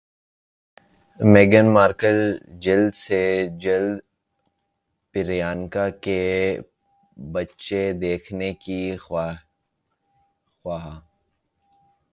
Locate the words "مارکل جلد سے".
1.75-3.21